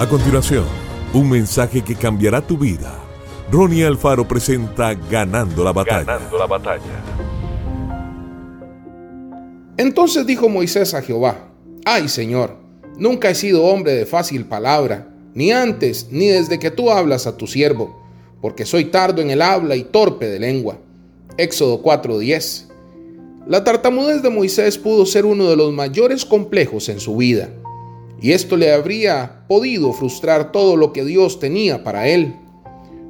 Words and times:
A 0.00 0.08
continuación, 0.08 0.64
un 1.12 1.28
mensaje 1.28 1.82
que 1.82 1.94
cambiará 1.94 2.40
tu 2.40 2.56
vida. 2.56 2.98
Ronnie 3.52 3.84
Alfaro 3.84 4.26
presenta 4.26 4.94
Ganando 4.94 5.62
la 5.62 5.74
batalla. 5.74 6.04
Ganando 6.04 6.38
la 6.38 6.46
batalla. 6.46 7.04
Entonces 9.76 10.24
dijo 10.24 10.48
Moisés 10.48 10.94
a 10.94 11.02
Jehová, 11.02 11.50
Ay 11.84 12.08
Señor, 12.08 12.56
nunca 12.96 13.28
he 13.28 13.34
sido 13.34 13.66
hombre 13.66 13.92
de 13.92 14.06
fácil 14.06 14.46
palabra, 14.46 15.06
ni 15.34 15.52
antes 15.52 16.06
ni 16.10 16.28
desde 16.28 16.58
que 16.58 16.70
tú 16.70 16.90
hablas 16.90 17.26
a 17.26 17.36
tu 17.36 17.46
siervo, 17.46 18.02
porque 18.40 18.64
soy 18.64 18.86
tardo 18.86 19.20
en 19.20 19.28
el 19.28 19.42
habla 19.42 19.76
y 19.76 19.84
torpe 19.84 20.30
de 20.30 20.40
lengua. 20.40 20.78
Éxodo 21.36 21.82
4:10. 21.82 22.68
La 23.46 23.64
tartamudez 23.64 24.22
de 24.22 24.30
Moisés 24.30 24.78
pudo 24.78 25.04
ser 25.04 25.26
uno 25.26 25.50
de 25.50 25.56
los 25.56 25.74
mayores 25.74 26.24
complejos 26.24 26.88
en 26.88 27.00
su 27.00 27.16
vida 27.16 27.50
y 28.20 28.32
esto 28.32 28.56
le 28.56 28.72
habría 28.72 29.44
podido 29.48 29.92
frustrar 29.92 30.52
todo 30.52 30.76
lo 30.76 30.92
que 30.92 31.04
Dios 31.04 31.40
tenía 31.40 31.82
para 31.82 32.08
él. 32.08 32.36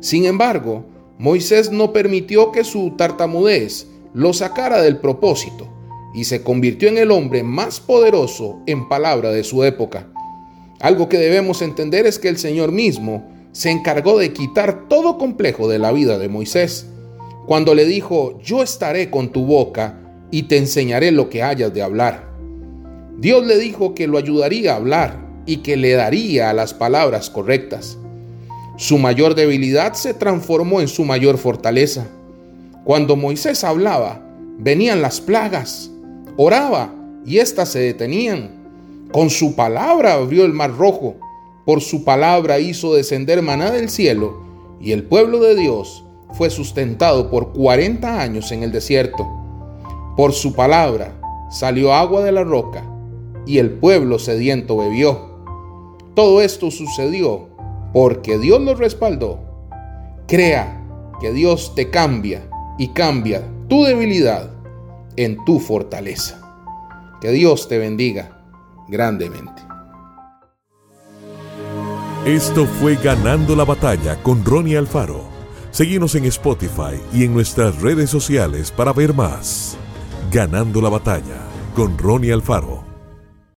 Sin 0.01 0.25
embargo, 0.25 0.85
Moisés 1.19 1.71
no 1.71 1.93
permitió 1.93 2.53
que 2.53 2.65
su 2.65 2.93
tartamudez 2.93 3.87
lo 4.15 4.33
sacara 4.33 4.81
del 4.81 4.99
propósito 4.99 5.69
y 6.15 6.25
se 6.25 6.43
convirtió 6.43 6.89
en 6.89 6.99
el 6.99 7.11
hombre 7.11 7.43
más 7.43 7.81
poderoso 7.81 8.61
en 8.67 8.89
palabra 8.89 9.31
de 9.31 9.45
su 9.45 9.65
época. 9.65 10.09
Algo 10.81 11.09
que 11.09 11.19
debemos 11.19 11.61
entender 11.61 12.07
es 12.07 12.19
que 12.19 12.29
el 12.29 12.39
Señor 12.39 12.73
mismo 12.73 13.29
se 13.53 13.71
encargó 13.71 14.19
de 14.19 14.33
quitar 14.33 14.89
todo 14.89 15.19
complejo 15.19 15.69
de 15.69 15.79
la 15.79 15.93
vida 15.93 16.19
de 16.19 16.29
Moisés, 16.29 16.87
cuando 17.47 17.75
le 17.75 17.85
dijo, 17.85 18.41
yo 18.43 18.63
estaré 18.63 19.11
con 19.11 19.31
tu 19.31 19.45
boca 19.45 19.99
y 20.31 20.45
te 20.45 20.57
enseñaré 20.57 21.11
lo 21.11 21.29
que 21.29 21.43
hayas 21.43 21.75
de 21.75 21.83
hablar. 21.83 22.30
Dios 23.21 23.45
le 23.45 23.59
dijo 23.59 23.95
que 23.95 24.07
lo 24.07 24.17
ayudaría 24.17 24.73
a 24.73 24.77
hablar 24.77 25.19
y 25.45 25.59
que 25.59 25.77
le 25.77 25.93
daría 25.93 26.55
las 26.55 26.73
palabras 26.73 27.29
correctas. 27.29 27.99
Su 28.79 28.97
mayor 28.97 29.35
debilidad 29.35 29.93
se 29.93 30.15
transformó 30.15 30.81
en 30.81 30.89
su 30.89 31.05
mayor 31.05 31.37
fortaleza. 31.37 32.07
Cuando 32.83 33.17
Moisés 33.17 33.63
hablaba, 33.63 34.23
venían 34.57 35.03
las 35.03 35.21
plagas, 35.21 35.91
oraba 36.39 36.95
y 37.27 37.41
éstas 37.41 37.69
se 37.69 37.81
detenían. 37.81 38.53
Con 39.13 39.29
su 39.29 39.55
palabra 39.55 40.15
abrió 40.15 40.47
el 40.47 40.55
mar 40.55 40.75
rojo, 40.75 41.17
por 41.67 41.83
su 41.83 42.05
palabra 42.05 42.59
hizo 42.59 42.95
descender 42.95 43.43
maná 43.43 43.71
del 43.71 43.91
cielo, 43.91 44.41
y 44.81 44.93
el 44.93 45.03
pueblo 45.03 45.41
de 45.41 45.57
Dios 45.57 46.05
fue 46.33 46.49
sustentado 46.49 47.29
por 47.29 47.53
cuarenta 47.53 48.23
años 48.23 48.51
en 48.51 48.63
el 48.63 48.73
desierto. 48.73 49.29
Por 50.17 50.33
su 50.33 50.55
palabra 50.55 51.21
salió 51.51 51.93
agua 51.93 52.23
de 52.23 52.33
la 52.33 52.45
roca 52.45 52.90
y 53.47 53.59
el 53.59 53.71
pueblo 53.71 54.19
sediento 54.19 54.77
bebió. 54.77 55.31
Todo 56.15 56.43
esto 56.43 56.71
sucedió 56.71 57.49
porque 57.93 58.39
Dios 58.39 58.61
lo 58.61 58.75
respaldó. 58.75 59.41
Crea 60.27 60.85
que 61.21 61.33
Dios 61.33 61.75
te 61.75 61.91
cambia 61.91 62.49
y 62.79 62.89
cambia 62.89 63.45
tu 63.69 63.85
debilidad 63.85 64.51
en 65.17 65.45
tu 65.45 65.61
fortaleza. 65.61 66.41
Que 67.21 67.31
Dios 67.31 67.69
te 67.69 67.79
bendiga 67.79 68.41
grandemente. 68.89 69.63
Esto 72.25 72.67
fue 72.67 72.97
Ganando 72.97 73.57
la 73.57 73.65
Batalla 73.65 74.23
con 74.23 74.45
Ronnie 74.45 74.77
Alfaro. 74.77 75.25
Seguimos 75.71 76.15
en 76.17 76.25
Spotify 76.27 77.01
y 77.15 77.25
en 77.25 77.33
nuestras 77.33 77.81
redes 77.81 78.11
sociales 78.11 78.71
para 78.71 78.93
ver 78.93 79.15
más. 79.15 79.77
Ganando 80.31 80.81
la 80.81 80.91
Batalla 80.91 81.47
con 81.75 81.97
Ronnie 81.97 82.33
Alfaro. 82.33 82.90